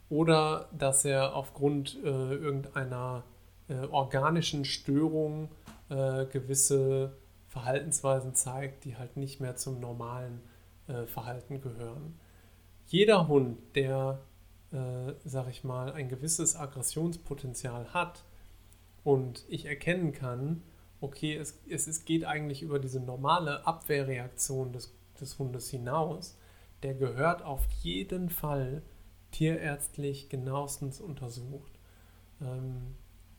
[0.09, 3.25] oder dass er aufgrund äh, irgendeiner
[3.69, 5.51] äh, organischen Störung
[5.91, 7.13] äh, gewisse
[7.49, 10.41] Verhaltensweisen zeigt, die halt nicht mehr zum normalen
[10.87, 12.19] äh, Verhalten gehören.
[12.87, 14.21] Jeder Hund, der,
[14.73, 18.25] äh, sag ich mal, ein gewisses Aggressionspotenzial hat
[19.09, 20.61] und ich erkennen kann,
[21.01, 26.37] okay, es, es, es geht eigentlich über diese normale Abwehrreaktion des, des Hundes hinaus,
[26.83, 28.83] der gehört auf jeden Fall
[29.31, 31.73] tierärztlich genauestens untersucht.
[32.43, 32.97] Ähm,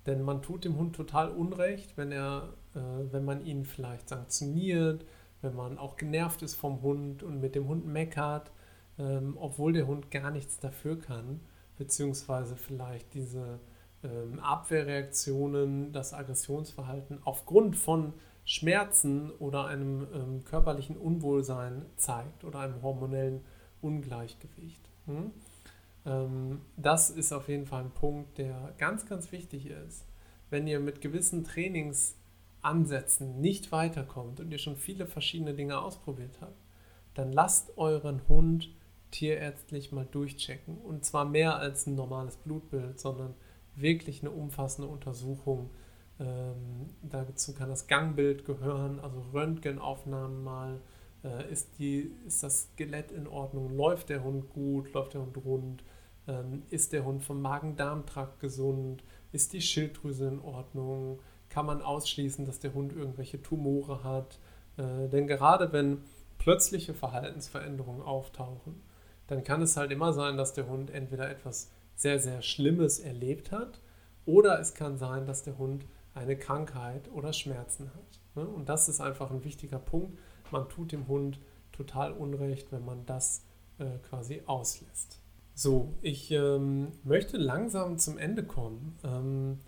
[0.08, 2.80] denn man tut dem Hund total Unrecht, wenn, er, äh,
[3.12, 5.06] wenn man ihn vielleicht sanktioniert,
[5.44, 8.52] wenn man auch genervt ist vom Hund und mit dem Hund meckert,
[8.98, 11.42] ähm, obwohl der Hund gar nichts dafür kann,
[11.78, 13.60] beziehungsweise vielleicht diese
[14.04, 18.14] ähm, Abwehrreaktionen, das Aggressionsverhalten aufgrund von
[18.46, 23.42] Schmerzen oder einem ähm, körperlichen Unwohlsein zeigt oder einem hormonellen
[23.82, 24.90] Ungleichgewicht.
[25.06, 25.32] Hm?
[26.06, 30.06] Ähm, das ist auf jeden Fall ein Punkt, der ganz, ganz wichtig ist.
[30.50, 36.58] Wenn ihr mit gewissen Trainingsansätzen nicht weiterkommt und ihr schon viele verschiedene Dinge ausprobiert habt,
[37.14, 38.70] dann lasst euren Hund
[39.12, 40.78] tierärztlich mal durchchecken.
[40.78, 43.36] Und zwar mehr als ein normales Blutbild, sondern
[43.82, 45.70] wirklich eine umfassende Untersuchung
[46.22, 50.82] Ähm, dazu kann das Gangbild gehören, also Röntgenaufnahmen mal.
[51.24, 53.70] Äh, ist, die, ist das Skelett in Ordnung?
[53.76, 54.92] Läuft der Hund gut?
[54.94, 55.84] Läuft der Hund rund?
[56.28, 59.04] Ähm, ist der Hund vom Magen-Darm-Trakt gesund?
[59.32, 61.20] Ist die Schilddrüse in Ordnung?
[61.50, 64.40] Kann man ausschließen, dass der Hund irgendwelche Tumore hat?
[64.78, 66.04] Äh, denn gerade wenn
[66.38, 68.82] plötzliche Verhaltensveränderungen auftauchen,
[69.28, 73.52] dann kann es halt immer sein, dass der Hund entweder etwas sehr, sehr Schlimmes erlebt
[73.52, 73.82] hat
[74.26, 78.20] oder es kann sein, dass der Hund eine Krankheit oder Schmerzen hat.
[78.36, 78.48] Ne?
[78.48, 80.18] Und das ist einfach ein wichtiger Punkt.
[80.50, 81.40] Man tut dem Hund
[81.74, 83.44] total Unrecht, wenn man das
[83.80, 85.20] äh, quasi auslässt.
[85.56, 88.98] So, ich ähm, möchte langsam zum Ende kommen.
[89.04, 89.60] Ähm,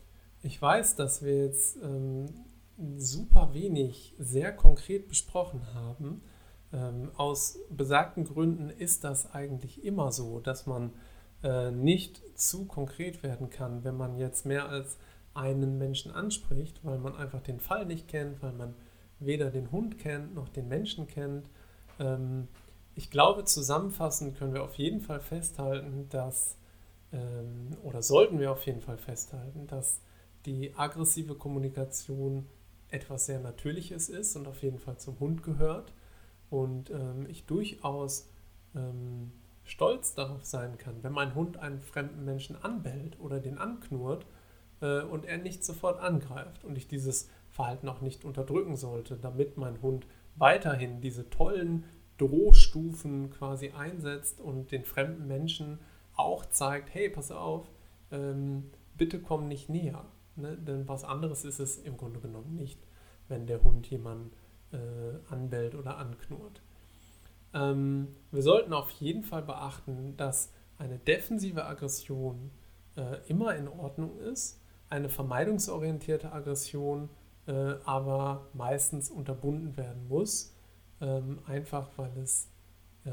[0.41, 2.27] ich weiß, dass wir jetzt ähm,
[2.95, 6.21] super wenig sehr konkret besprochen haben.
[6.71, 10.93] Ähm, aus besagten Gründen ist das eigentlich immer so, dass man
[11.43, 14.97] äh, nicht zu konkret werden kann, wenn man jetzt mehr als
[15.33, 18.75] einen Menschen anspricht, weil man einfach den Fall nicht kennt, weil man
[19.19, 21.47] weder den Hund kennt noch den Menschen kennt.
[21.99, 22.47] Ähm,
[22.95, 26.57] ich glaube, zusammenfassend können wir auf jeden Fall festhalten, dass,
[27.13, 29.99] ähm, oder sollten wir auf jeden Fall festhalten, dass
[30.45, 32.47] die aggressive Kommunikation
[32.89, 35.93] etwas sehr Natürliches ist und auf jeden Fall zum Hund gehört.
[36.49, 38.27] Und ähm, ich durchaus
[38.75, 39.31] ähm,
[39.63, 44.25] stolz darauf sein kann, wenn mein Hund einen fremden Menschen anbellt oder den anknurrt
[44.81, 49.57] äh, und er nicht sofort angreift und ich dieses Verhalten auch nicht unterdrücken sollte, damit
[49.57, 51.85] mein Hund weiterhin diese tollen
[52.17, 55.79] Drohstufen quasi einsetzt und den fremden Menschen
[56.15, 57.69] auch zeigt, hey, pass auf,
[58.11, 60.05] ähm, bitte komm nicht näher.
[60.35, 60.57] Ne?
[60.57, 62.79] Denn was anderes ist es im Grunde genommen nicht,
[63.27, 64.31] wenn der Hund jemanden
[64.71, 66.61] äh, anbellt oder anknurrt.
[67.53, 72.51] Ähm, wir sollten auf jeden Fall beachten, dass eine defensive Aggression
[72.95, 77.09] äh, immer in Ordnung ist, eine vermeidungsorientierte Aggression
[77.47, 80.55] äh, aber meistens unterbunden werden muss,
[81.01, 82.49] ähm, einfach weil es
[83.05, 83.09] äh,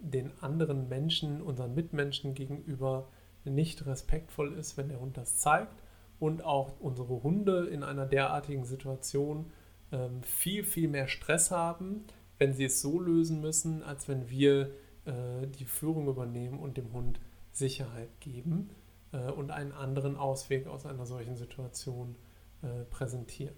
[0.00, 3.08] den anderen Menschen, unseren Mitmenschen gegenüber
[3.44, 5.82] nicht respektvoll ist, wenn der Hund das zeigt
[6.18, 9.52] und auch unsere Hunde in einer derartigen Situation
[9.92, 12.04] ähm, viel, viel mehr Stress haben,
[12.38, 14.70] wenn sie es so lösen müssen, als wenn wir
[15.04, 17.20] äh, die Führung übernehmen und dem Hund
[17.52, 18.70] Sicherheit geben
[19.12, 22.16] äh, und einen anderen Ausweg aus einer solchen Situation
[22.62, 23.54] äh, präsentieren.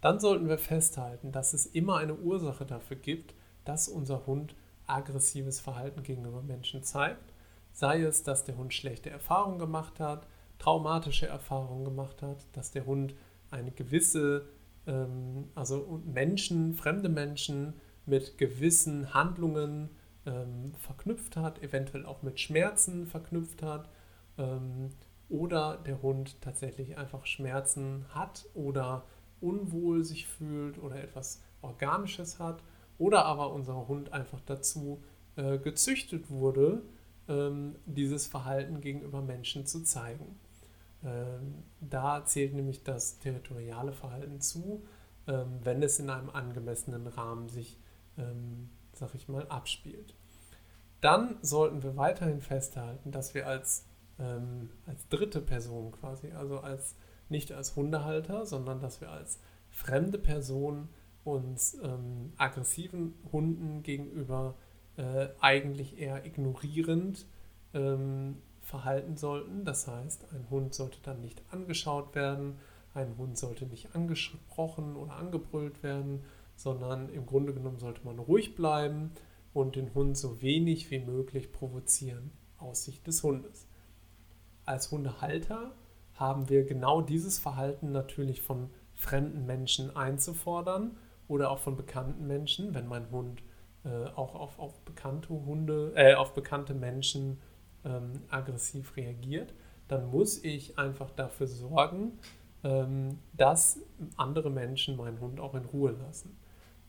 [0.00, 4.54] Dann sollten wir festhalten, dass es immer eine Ursache dafür gibt, dass unser Hund
[4.86, 7.32] aggressives Verhalten gegenüber Menschen zeigt.
[7.72, 10.26] Sei es, dass der Hund schlechte Erfahrungen gemacht hat,
[10.58, 13.14] traumatische Erfahrungen gemacht hat, dass der Hund
[13.50, 14.46] eine gewisse,
[14.86, 17.74] ähm, also Menschen, fremde Menschen
[18.08, 19.90] mit gewissen Handlungen
[20.26, 23.88] ähm, verknüpft hat, eventuell auch mit Schmerzen verknüpft hat
[24.36, 24.90] ähm,
[25.28, 29.04] oder der Hund tatsächlich einfach Schmerzen hat oder
[29.40, 32.62] unwohl sich fühlt oder etwas Organisches hat
[32.98, 35.02] oder aber unser Hund einfach dazu
[35.36, 36.82] äh, gezüchtet wurde,
[37.28, 40.38] ähm, dieses Verhalten gegenüber Menschen zu zeigen.
[41.04, 44.82] Ähm, da zählt nämlich das territoriale Verhalten zu,
[45.28, 47.78] ähm, wenn es in einem angemessenen Rahmen sich,
[48.18, 50.14] ähm, sag ich mal, abspielt.
[51.00, 53.86] Dann sollten wir weiterhin festhalten, dass wir als,
[54.18, 56.96] ähm, als dritte Person quasi, also als
[57.28, 59.38] nicht als Hundehalter, sondern dass wir als
[59.70, 60.88] fremde Person
[61.24, 64.54] uns ähm, aggressiven Hunden gegenüber
[64.96, 67.26] äh, eigentlich eher ignorierend
[67.74, 69.64] ähm, verhalten sollten.
[69.64, 72.58] Das heißt, ein Hund sollte dann nicht angeschaut werden,
[72.94, 76.24] ein Hund sollte nicht angesprochen oder angebrüllt werden,
[76.58, 79.12] sondern im Grunde genommen sollte man ruhig bleiben
[79.52, 83.68] und den Hund so wenig wie möglich provozieren aus Sicht des Hundes.
[84.64, 85.76] Als Hundehalter
[86.14, 90.96] haben wir genau dieses Verhalten natürlich von fremden Menschen einzufordern
[91.28, 93.40] oder auch von bekannten Menschen, wenn mein Hund
[93.84, 97.38] äh, auch auf, auf bekannte Hunde, äh, auf bekannte Menschen
[97.84, 99.54] ähm, aggressiv reagiert,
[99.86, 102.18] dann muss ich einfach dafür sorgen,
[102.64, 103.80] ähm, dass
[104.16, 106.36] andere Menschen meinen Hund auch in Ruhe lassen.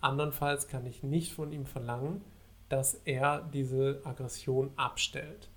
[0.02, 2.22] Andernfalls kann ich nicht von ihm verlangen,
[2.70, 5.50] dass er diese Aggression abstellt.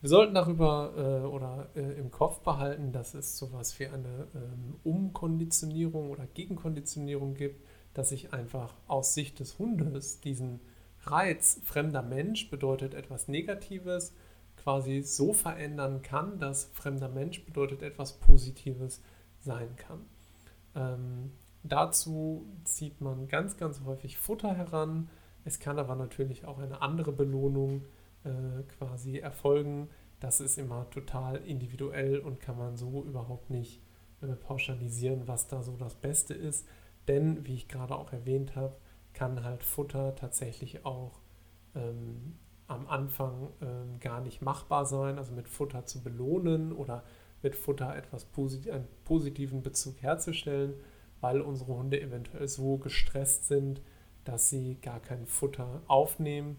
[0.00, 4.76] Wir sollten darüber äh, oder äh, im Kopf behalten, dass es sowas wie eine ähm,
[4.82, 10.60] Umkonditionierung oder Gegenkonditionierung gibt, dass ich einfach aus Sicht des Hundes diesen
[11.02, 14.14] Reiz fremder Mensch bedeutet etwas Negatives
[14.56, 19.02] quasi so verändern kann, dass fremder Mensch bedeutet etwas Positives
[19.40, 20.04] sein kann.
[20.74, 21.32] Ähm,
[21.62, 25.10] dazu zieht man ganz, ganz häufig Futter heran.
[25.44, 27.84] Es kann aber natürlich auch eine andere Belohnung
[28.24, 29.88] äh, quasi erfolgen.
[30.20, 33.80] Das ist immer total individuell und kann man so überhaupt nicht
[34.20, 36.66] äh, pauschalisieren, was da so das Beste ist.
[37.08, 38.76] Denn, wie ich gerade auch erwähnt habe,
[39.14, 41.20] kann halt Futter tatsächlich auch
[41.74, 47.02] ähm, am Anfang ähm, gar nicht machbar sein, also mit Futter zu belohnen oder
[47.42, 50.74] mit Futter etwas posit einen positiven Bezug herzustellen,
[51.20, 53.82] weil unsere Hunde eventuell so gestresst sind,
[54.24, 56.56] dass sie gar kein Futter aufnehmen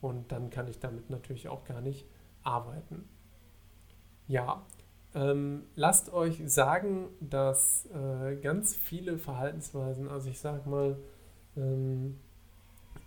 [0.00, 2.06] und dann kann ich damit natürlich auch gar nicht
[2.42, 3.08] arbeiten.
[4.26, 4.64] Ja,
[5.14, 10.96] ähm, lasst euch sagen, dass äh, ganz viele Verhaltensweisen, also ich sag mal,
[11.56, 12.18] ähm,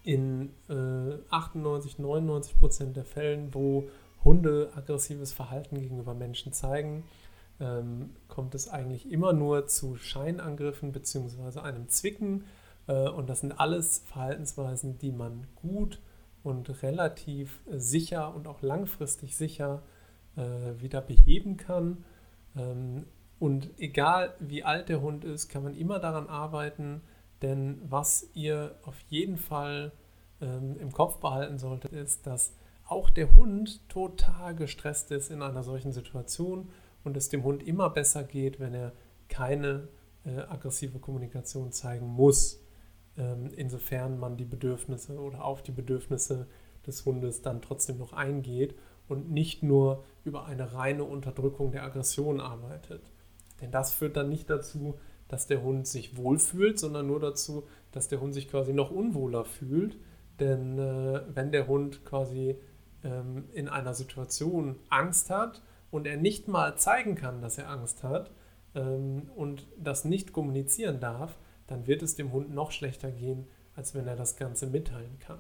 [0.04, 3.90] in äh, 98, 99 Prozent der Fällen, wo
[4.24, 7.04] Hunde aggressives Verhalten gegenüber Menschen zeigen,
[7.60, 11.60] ähm, kommt es eigentlich immer nur zu Scheinangriffen bzw.
[11.60, 12.46] einem Zwicken.
[12.88, 16.00] Äh, und das sind alles Verhaltensweisen, die man gut
[16.44, 19.84] und relativ sicher und auch langfristig sicher
[20.36, 20.42] äh,
[20.82, 22.04] wieder beheben kann.
[22.56, 23.06] Ähm,
[23.40, 27.02] und egal wie alt der Hund ist, kann man immer daran arbeiten,
[27.42, 29.92] denn was ihr auf jeden Fall
[30.42, 35.64] ähm, im Kopf behalten solltet, ist, dass auch der Hund total gestresst ist in einer
[35.64, 36.70] solchen Situation
[37.08, 38.92] und es dem Hund immer besser geht, wenn er
[39.30, 39.88] keine
[40.26, 42.62] äh, aggressive Kommunikation zeigen muss,
[43.18, 46.48] ähm, insofern man die Bedürfnisse oder auf die Bedürfnisse
[46.86, 48.76] des Hundes dann trotzdem noch eingeht
[49.08, 53.02] und nicht nur über eine reine Unterdrückung der Aggression arbeitet.
[53.62, 58.08] Denn das führt dann nicht dazu, dass der Hund sich wohlfühlt, sondern nur dazu, dass
[58.08, 59.98] der Hund sich quasi noch unwohler fühlt.
[60.40, 62.58] Denn äh, wenn der Hund quasi
[63.04, 65.62] ähm, in einer Situation Angst hat
[65.98, 68.32] und er nicht mal zeigen kann, dass er Angst hat
[68.76, 73.96] ähm, und das nicht kommunizieren darf, dann wird es dem Hund noch schlechter gehen, als
[73.96, 75.40] wenn er das Ganze mitteilen kann.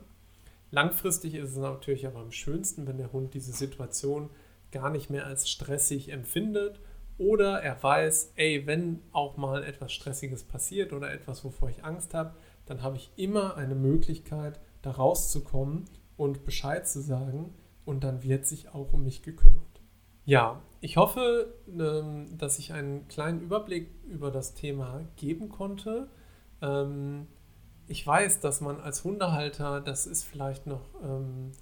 [0.72, 4.32] Langfristig ist es natürlich aber am schönsten, wenn der Hund diese Situation
[4.72, 6.82] gar nicht mehr als stressig empfindet
[7.18, 12.14] oder er weiß, ey, wenn auch mal etwas Stressiges passiert oder etwas, wovor ich Angst
[12.14, 12.34] habe,
[12.66, 15.86] dann habe ich immer eine Möglichkeit, da rauszukommen
[16.18, 17.54] und Bescheid zu sagen
[17.86, 19.67] und dann wird sich auch um mich gekümmert.
[20.28, 26.10] Ja, ich hoffe, ähm, dass ich einen kleinen Überblick über das Thema geben konnte.
[26.62, 27.28] Ähm,
[27.88, 31.54] ich weiß, dass man als Hundehalter, das ist vielleicht noch ähm,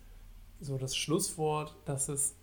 [0.59, 2.37] so das Schlusswort, dass es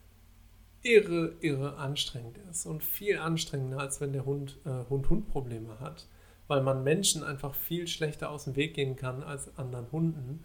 [0.82, 6.06] irre, irre anstrengend ist und viel anstrengender, als wenn der Hund äh, Hund-Hund-Probleme hat,
[6.46, 10.44] weil man Menschen einfach viel schlechter aus dem Weg gehen kann als anderen Hunden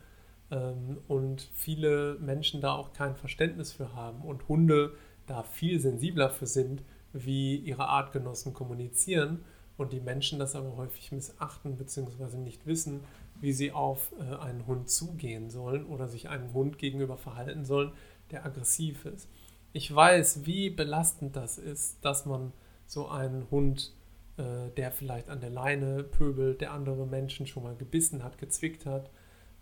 [1.09, 4.93] und viele Menschen da auch kein Verständnis für haben und Hunde
[5.27, 9.43] da viel sensibler für sind, wie ihre Artgenossen kommunizieren
[9.77, 12.37] und die Menschen das aber häufig missachten bzw.
[12.37, 13.01] nicht wissen,
[13.39, 17.91] wie sie auf äh, einen Hund zugehen sollen oder sich einem Hund gegenüber verhalten sollen,
[18.31, 19.29] der aggressiv ist.
[19.73, 22.51] Ich weiß, wie belastend das ist, dass man
[22.87, 23.93] so einen Hund,
[24.37, 28.85] äh, der vielleicht an der Leine pöbelt, der andere Menschen schon mal gebissen hat, gezwickt
[28.85, 29.11] hat,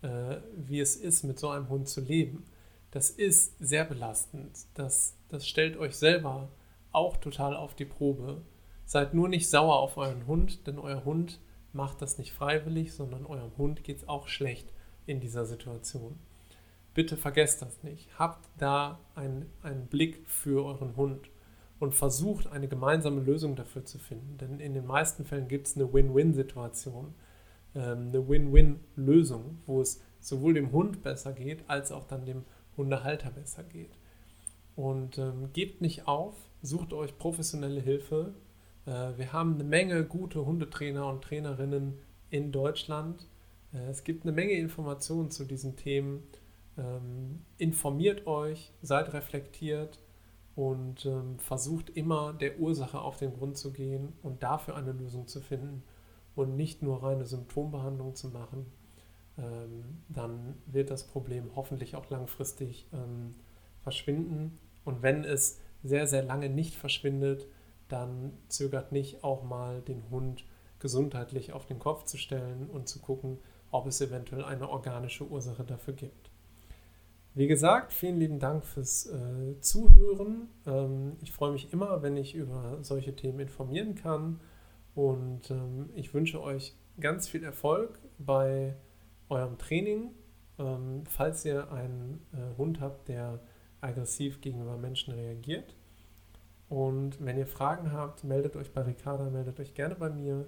[0.01, 2.45] äh, wie es ist, mit so einem Hund zu leben.
[2.91, 4.57] Das ist sehr belastend.
[4.73, 6.49] Das, das stellt euch selber
[6.91, 8.41] auch total auf die Probe.
[8.85, 11.39] Seid nur nicht sauer auf euren Hund, denn euer Hund
[11.73, 14.71] macht das nicht freiwillig, sondern eurem Hund geht es auch schlecht
[15.05, 16.17] in dieser Situation.
[16.93, 18.07] Bitte vergesst das nicht.
[18.17, 21.29] Habt da einen, einen Blick für euren Hund
[21.79, 24.37] und versucht eine gemeinsame Lösung dafür zu finden.
[24.37, 27.13] Denn in den meisten Fällen gibt es eine Win-Win-Situation,
[27.75, 32.45] ähm, eine Win-Win-Lösung, wo es sowohl dem Hund besser geht, als auch dann dem
[32.77, 33.91] Hundehalter besser geht.
[34.75, 38.33] Und ähm, gebt nicht auf, sucht euch professionelle Hilfe,
[38.85, 43.27] äh, wir haben eine Menge gute Hundetrainer und Trainerinnen in Deutschland.
[43.73, 46.23] Äh, es gibt eine Menge Informationen zu diesen Themen.
[46.77, 49.99] Ähm, informiert euch, seid reflektiert
[50.55, 55.27] und ähm, versucht immer der Ursache auf den Grund zu gehen und dafür eine Lösung
[55.27, 55.83] zu finden
[56.35, 58.65] und nicht nur reine Symptombehandlung zu machen.
[59.37, 62.87] Ähm, dann wird das Problem hoffentlich auch langfristig
[63.81, 64.57] verschwinden.
[64.85, 67.47] Und wenn es sehr, sehr lange nicht verschwindet,
[67.87, 70.45] dann zögert nicht auch mal den Hund
[70.79, 73.39] gesundheitlich auf den Kopf zu stellen und zu gucken,
[73.71, 76.31] ob es eventuell eine organische Ursache dafür gibt.
[77.33, 80.47] Wie gesagt, vielen lieben Dank fürs äh, Zuhören.
[80.65, 84.39] Ähm, ich freue mich immer, wenn ich über solche Themen informieren kann
[84.95, 88.75] und ähm, ich wünsche euch ganz viel Erfolg bei
[89.27, 90.11] eurem Training.
[90.57, 93.41] Ähm, falls ihr einen äh, Hund habt, der
[93.85, 95.75] aggressiv gegenüber Menschen reagiert,
[96.69, 100.45] und wenn ihr Fragen habt, meldet euch bei Ricarda, meldet euch gerne bei mir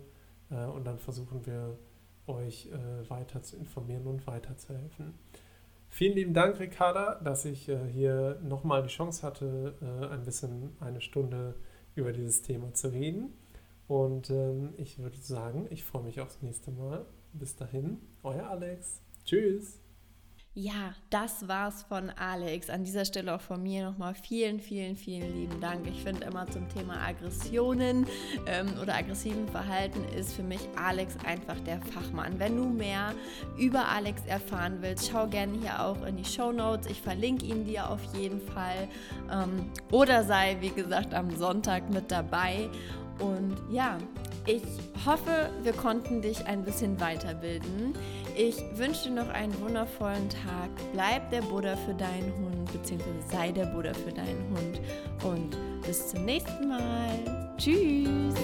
[0.50, 1.78] äh, und dann versuchen wir
[2.26, 5.14] euch äh, weiter zu informieren und weiterzuhelfen.
[5.90, 10.76] Vielen lieben Dank, Ricarda, dass ich äh, hier nochmal die Chance hatte, äh, ein bisschen
[10.80, 11.56] eine Stunde
[11.96, 13.34] über dieses Thema zu reden.
[13.88, 17.06] Und ähm, ich würde sagen, ich freue mich aufs nächste Mal.
[17.32, 19.02] Bis dahin, euer Alex.
[19.24, 19.80] Tschüss.
[20.60, 22.72] Ja, das war's von Alex.
[22.72, 25.86] An dieser Stelle auch von mir nochmal vielen, vielen, vielen lieben Dank.
[25.86, 28.08] Ich finde immer zum Thema Aggressionen
[28.48, 32.40] ähm, oder aggressiven Verhalten ist für mich Alex einfach der Fachmann.
[32.40, 33.14] Wenn du mehr
[33.56, 36.88] über Alex erfahren willst, schau gerne hier auch in die Show Notes.
[36.88, 38.88] Ich verlinke ihn dir auf jeden Fall.
[39.32, 42.68] Ähm, oder sei, wie gesagt, am Sonntag mit dabei.
[43.20, 43.98] Und ja,
[44.46, 44.64] ich
[45.06, 47.94] hoffe, wir konnten dich ein bisschen weiterbilden.
[48.36, 50.70] Ich wünsche dir noch einen wundervollen Tag.
[50.94, 54.82] Bleib der Buddha für deinen Hund, beziehungsweise sei der Buddha für deinen Hund.
[55.24, 57.56] Und bis zum nächsten Mal.
[57.58, 58.36] Tschüss.